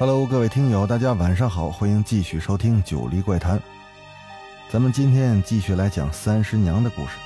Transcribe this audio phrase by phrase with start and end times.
[0.00, 3.58] Hello，各位听友，大家晚上好，欢迎继续收听《九黎怪谈》。
[4.70, 7.18] 咱们今天继续来讲三师娘的故事。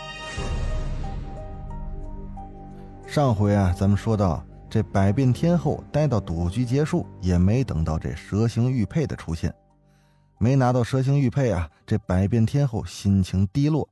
[3.07, 9.55] 上回啊，咱们说到这百变天后待到赌局结束，也没等到这蛇形玉佩的出现，
[10.39, 13.89] 没拿到蛇形玉佩啊，这百变天后心情低落。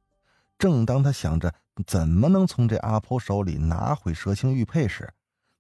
[0.59, 1.55] 正当他想着
[1.87, 5.09] 怎么能从这阿婆手里拿回蛇形玉佩时，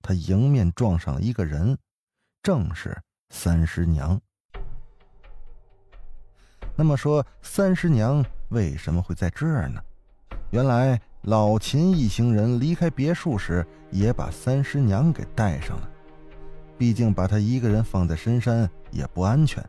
[0.03, 1.79] 他迎面撞上了一个人，
[2.43, 3.01] 正是。
[3.35, 4.21] 三师娘。
[6.77, 9.83] 那么说，三师娘为什么会在这儿呢？
[10.51, 15.91] 原来老秦一行人离开别墅时，也把三师娘给带上了。
[16.77, 19.65] 毕竟把她一个人放在深山也不安全，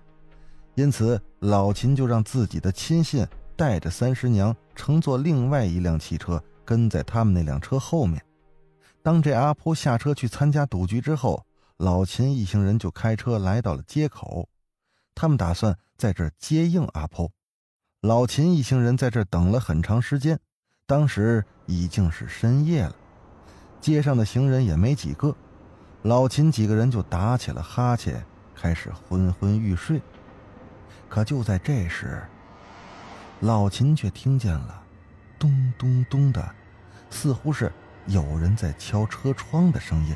[0.76, 8.22] 因此老秦就让自己的亲信带着三师娘乘坐另外一辆汽车，跟在他们那辆车后面。
[9.02, 11.44] 当这阿婆下车去参加赌局之后。
[11.84, 14.48] 老秦一行人就开车来到了街口，
[15.14, 17.30] 他们打算在这接应阿婆。
[18.00, 20.40] 老秦一行人在这等了很长时间，
[20.88, 22.96] 当时已经是深夜了，
[23.82, 25.36] 街上的行人也没几个，
[26.04, 28.26] 老秦几个人就打起了哈欠，
[28.56, 30.02] 开始昏昏欲睡。
[31.10, 32.24] 可就在这时，
[33.42, 34.82] 老秦却听见了
[35.38, 36.56] 咚咚咚的，
[37.10, 37.70] 似乎是
[38.06, 40.16] 有人在敲车窗的声音。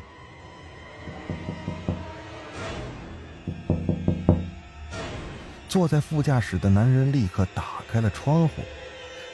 [5.70, 8.64] 坐在副驾驶的男人立刻打开了窗户，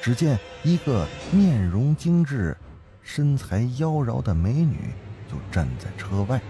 [0.02, 2.58] 只见一个面容精致、
[3.02, 4.94] 身材妖娆的美女
[5.32, 6.42] 就站在车外。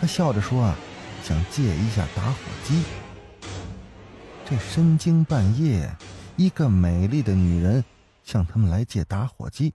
[0.00, 0.76] 他笑着说：“啊，
[1.22, 2.82] 想借一下打火机。”
[4.44, 5.88] 这深更半夜，
[6.36, 7.84] 一个美丽的女人
[8.24, 9.74] 向他们来借打火机，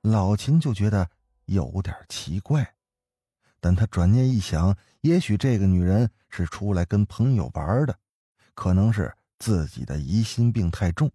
[0.00, 1.08] 老秦就觉得
[1.44, 2.74] 有点奇怪。
[3.62, 7.96] 但他转念一想，也许这个女人是出来跟朋友玩的，
[8.54, 11.08] 可能是自己的疑心病太重。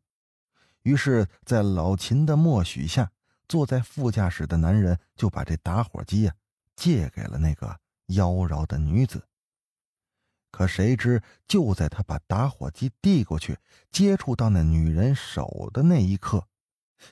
[0.84, 3.12] 于是，在老秦的默许下，
[3.50, 6.34] 坐在副驾驶的男人就把这打火机呀
[6.74, 9.22] 借给了那个妖娆的女子。
[10.50, 13.58] 可谁知，就在他把打火机递过去，
[13.92, 16.48] 接触到那女人手的那一刻，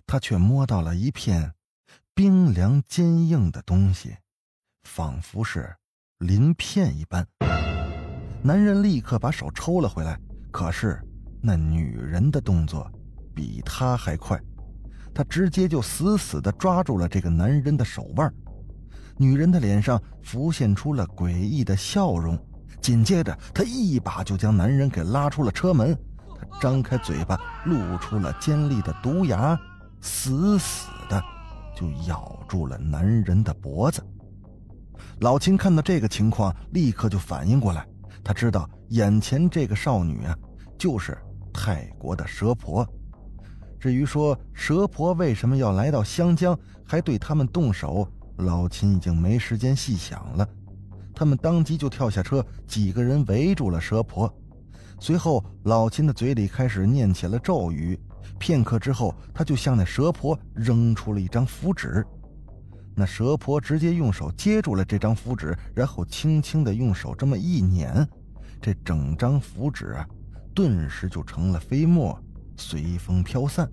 [0.07, 1.56] 他却摸到了一片
[2.13, 4.19] 冰凉坚硬的东西。
[4.85, 5.75] 仿佛是
[6.19, 7.28] 鳞片一般，
[8.41, 10.18] 男人立刻把手抽了回来。
[10.51, 11.01] 可是
[11.41, 12.90] 那女人的动作
[13.34, 14.40] 比他还快，
[15.13, 18.34] 他直接就死死地抓住了这个男人的手腕。
[19.18, 22.40] 女人的脸上浮现出了诡异的笑容，
[22.79, 25.97] 紧接着她一把就将男人给拉出了车门。
[26.40, 29.59] 她张开嘴巴，露出了尖利的毒牙，
[30.00, 31.22] 死死的
[31.75, 34.02] 就咬住了男人的脖子。
[35.19, 37.85] 老秦看到这个情况，立刻就反应过来。
[38.23, 40.35] 他知道眼前这个少女啊，
[40.78, 41.17] 就是
[41.53, 42.88] 泰国的蛇婆。
[43.79, 48.07] 至于说蛇婆为什么要来到湘江，还对他们动手，
[48.38, 50.47] 老秦已经没时间细想了。
[51.13, 54.34] 他们当即就跳下车，几个人围住了蛇婆。
[55.00, 58.00] 随后，老秦的嘴里开始念起了咒语。
[58.39, 62.05] 片刻之后，他就向那蛇婆扔出了一张符纸。
[62.95, 68.07] 那蛇婆直接用手接住了这张符纸，然后轻轻的用手这么一捻，
[68.61, 70.07] 这整张符纸啊，
[70.53, 72.17] 顿时就成了飞沫，
[72.55, 73.69] 随风飘散。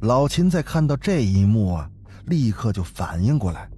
[0.00, 1.88] 老秦在看到这一幕啊，
[2.26, 3.70] 立刻就反应过来，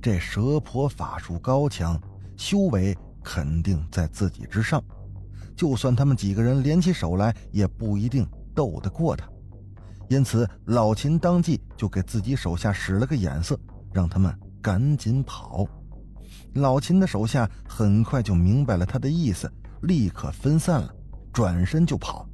[0.00, 2.00] 这蛇婆法术高强，
[2.38, 4.82] 修为肯定在自己之上，
[5.54, 9.28] 就算他们几个人联起手来，也不一定斗得过他。
[10.08, 13.58] 因此，老秦当即就给自己手下使了个眼色。
[13.94, 15.64] 让他们赶紧跑！
[16.54, 19.50] 老秦的手下很快就明白了他的意思，
[19.82, 20.92] 立刻分散了，
[21.32, 22.28] 转身就跑。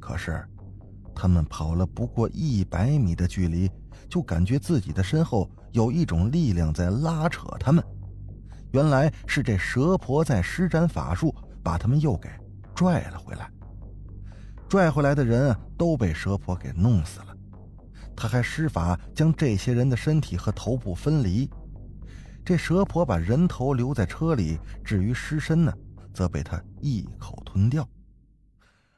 [0.00, 0.44] 可是，
[1.14, 3.70] 他们跑了不过一百米的距离，
[4.08, 7.84] 就感觉自己的身后有一种力量在拉扯他们。
[8.72, 11.32] 原来是这蛇婆在施展法术，
[11.62, 12.28] 把他们又给
[12.74, 13.48] 拽了回来。
[14.68, 17.36] 拽回来的人都被蛇婆给弄死了。
[18.20, 21.48] 他还施法将这些人的身体和头部分离，
[22.44, 25.72] 这蛇婆把人头留在车里，至于尸身呢，
[26.12, 27.88] 则被他一口吞掉。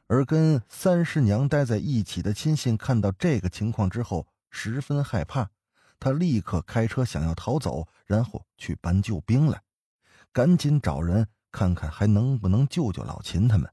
[0.07, 5.49] 而跟三师娘待在一起的亲信看到这个情况之后，十分害怕，
[5.97, 9.61] 他立刻开车想要逃走，然后去搬救兵来，
[10.33, 13.71] 赶紧找人看看还能不能救救老秦他们。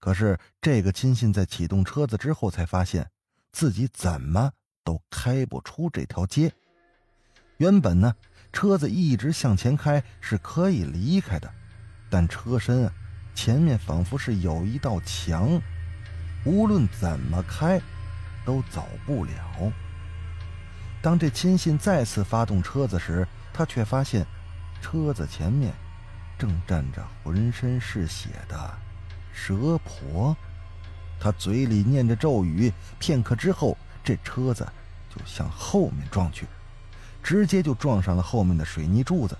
[0.00, 3.10] 可是这个亲信在启动车子之后，才发现
[3.54, 4.50] 自己怎么
[4.82, 6.52] 都开不出这条街。
[7.58, 8.12] 原本呢。
[8.52, 11.52] 车子一直向前开是可以离开的，
[12.08, 12.92] 但车身啊，
[13.34, 15.60] 前面仿佛是有一道墙，
[16.44, 17.80] 无论怎么开，
[18.44, 19.72] 都走不了。
[21.02, 24.24] 当这亲信再次发动车子时，他却发现，
[24.80, 25.74] 车子前面
[26.38, 28.78] 正站着浑身是血的
[29.32, 30.36] 蛇婆。
[31.18, 34.66] 他嘴里念着咒语，片刻之后，这车子
[35.08, 36.46] 就向后面撞去。
[37.22, 39.34] 直接就撞上了后面的水泥柱子，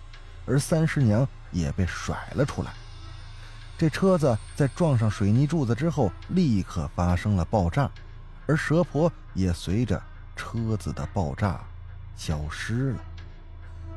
[0.47, 2.73] 而三师娘也被甩了出来。
[3.76, 7.91] 这车子在撞上水泥柱子之后，立刻发生了爆炸，
[8.47, 10.03] 而蛇婆也随着
[10.35, 11.61] 车子的爆炸
[12.17, 13.00] 消失了。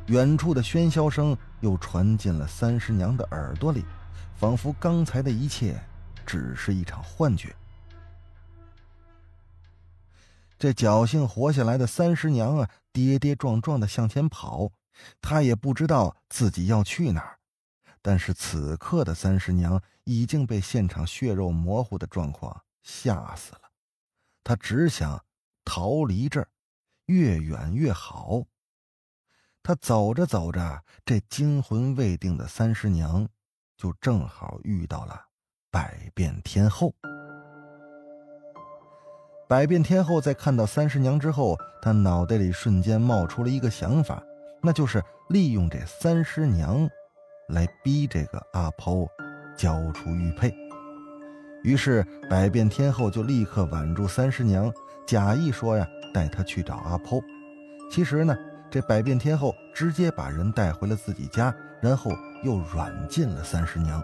[0.07, 3.85] 远处的喧嚣声又传进了三师娘的耳朵里，
[4.35, 5.79] 仿佛刚才的一切
[6.25, 7.55] 只是一场幻觉。
[10.59, 14.71] 这侥幸活下来的三十娘啊，跌跌撞撞的向前跑，
[15.21, 17.37] 她也不知道自己要去哪儿。
[18.01, 23.61] 但是此刻的三十娘已经被现场血肉模糊的状况吓死了，
[24.43, 25.23] 她只想
[25.63, 26.49] 逃离这儿，
[27.05, 28.43] 越远越好。
[29.61, 33.27] 她走着走着，这惊魂未定的三十娘
[33.75, 35.27] 就正好遇到了
[35.69, 36.95] 百变天后。
[39.49, 44.21] 百变天后在看到三师娘之后，她脑袋里瞬间冒出了一个想法，
[44.61, 46.85] 那就是利用这三师娘，
[47.47, 49.07] 来逼这个阿抛
[49.55, 50.53] 交出玉佩。
[51.63, 54.69] 于是百变天后就立刻挽住三师娘，
[55.07, 57.17] 假意说呀带她去找阿抛。
[57.89, 58.35] 其实呢，
[58.69, 62.11] 这百变天后直接把人带回了自己家，然后
[62.43, 64.03] 又软禁了三师娘，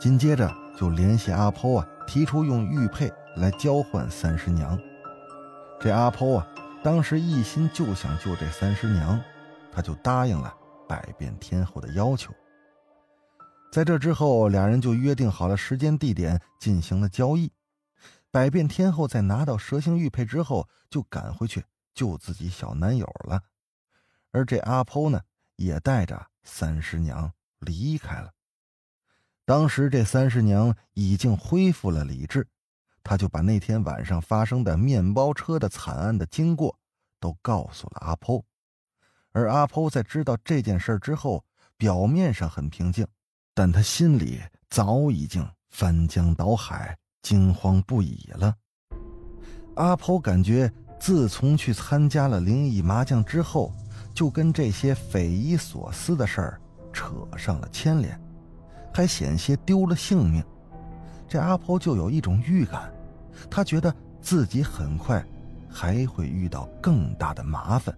[0.00, 3.08] 紧接着就联系阿抛啊，提出用玉佩。
[3.36, 4.78] 来交换三师娘，
[5.80, 6.48] 这阿婆啊，
[6.84, 9.18] 当时一心就想救这三师娘，
[9.72, 10.54] 他就答应了
[10.86, 12.32] 百变天后的要求。
[13.72, 17.50] 在这之后，俩人就约定好了时间地点，进行了交易。
[18.30, 21.64] 百变天后在拿到蛇形玉佩之后，就赶回去
[21.94, 23.40] 救自己小男友了，
[24.30, 25.22] 而这阿婆呢，
[25.56, 28.30] 也带着三师娘离开了。
[29.46, 32.46] 当时这三师娘已经恢复了理智。
[33.02, 36.76] 他就把那天晚上发生的面包车的惨案的经过
[37.20, 38.44] 都告诉了阿婆，
[39.32, 41.44] 而阿婆在知道这件事之后，
[41.76, 43.06] 表面上很平静，
[43.54, 44.40] 但他心里
[44.70, 48.54] 早已经翻江倒海、惊慌不已了。
[49.76, 50.70] 阿婆感觉
[51.00, 53.72] 自从去参加了灵异麻将之后，
[54.14, 56.60] 就跟这些匪夷所思的事儿
[56.92, 58.20] 扯上了牵连，
[58.92, 60.44] 还险些丢了性命。
[61.32, 62.92] 这阿婆就有一种预感，
[63.50, 65.24] 她觉得自己很快
[65.66, 67.96] 还会遇到更大的麻烦，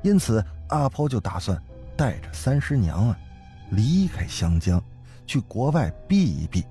[0.00, 1.60] 因此阿婆就打算
[1.96, 3.18] 带着三师娘啊
[3.70, 4.80] 离开湘江，
[5.26, 6.64] 去国外避一避，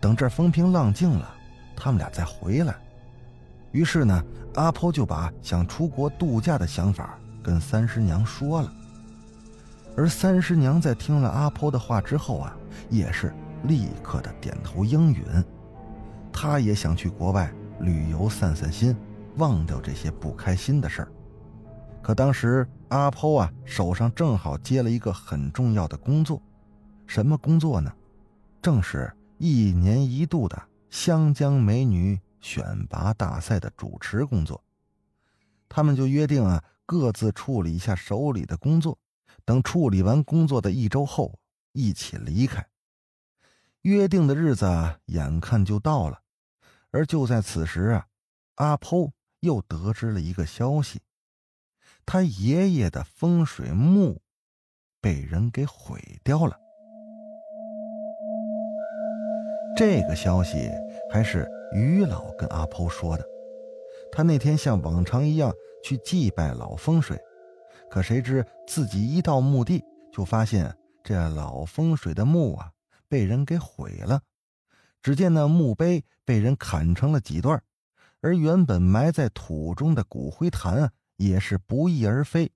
[0.00, 1.34] 等这风平浪静了，
[1.76, 2.74] 他们俩再回来。
[3.72, 4.24] 于是呢，
[4.54, 8.72] 阿婆就把想出国度假的想法跟三师娘说了，
[9.98, 12.56] 而三师娘在听了阿婆的话之后啊，
[12.88, 13.34] 也是。
[13.64, 15.24] 立刻的点头应允，
[16.32, 18.96] 他也想去国外旅游散散心，
[19.36, 21.12] 忘掉这些不开心的事儿。
[22.00, 26.40] 可当时阿抛啊手上正好接了一个很重要的工作，
[27.06, 27.92] 什么工作呢？
[28.62, 34.62] 正是一年一度的湘江美女选拔大赛的主持工作。
[35.68, 38.96] 他们就约定啊，各自处理一下手里的工作，
[39.44, 41.38] 等处理完工作的一周后，
[41.72, 42.66] 一起离开。
[43.82, 44.66] 约定的日子
[45.06, 46.20] 眼看就到了，
[46.90, 48.06] 而就在此时啊，
[48.56, 51.00] 阿剖又得知了一个消息：
[52.04, 54.20] 他爷爷的风水墓
[55.00, 56.58] 被人给毁掉了。
[59.76, 60.68] 这个消息
[61.12, 63.24] 还是于老跟阿剖说的。
[64.10, 65.54] 他那天像往常一样
[65.84, 67.16] 去祭拜老风水，
[67.88, 72.72] 可谁知自己一到墓地，就发现这老风水的墓啊。
[73.08, 74.22] 被人给毁了，
[75.02, 77.62] 只见那墓碑被人砍成了几段，
[78.20, 82.52] 而原本埋在土中的骨灰坛啊，也是不翼而飞。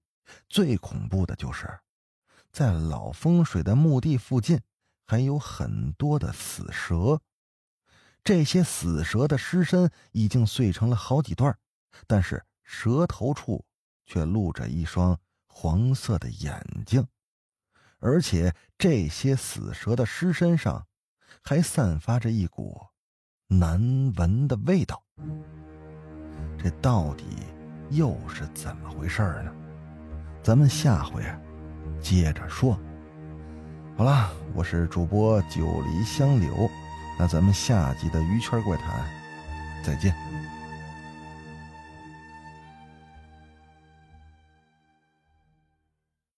[0.49, 1.80] 最恐怖的就是
[2.52, 4.61] 在老风水的墓地附近
[5.04, 7.21] 还有很多的死蛇。
[8.23, 11.59] 这些死蛇的尸身已经碎成了好几段，
[12.06, 13.64] 但是蛇头处
[14.06, 17.04] 却露着一双黄色的眼睛，
[18.02, 20.85] 而且这些死蛇的尸身上
[21.40, 22.78] 还散发着一股
[23.47, 25.02] 难闻的味道。
[26.59, 27.25] 这到底
[27.90, 29.52] 又是怎么回事呢？
[30.42, 31.23] 咱们下回
[32.00, 32.78] 接着说。
[33.97, 36.68] 好了，我是主播九黎香柳。
[37.18, 39.06] 那咱们下集的鱼圈怪谈，
[39.85, 40.32] 再见。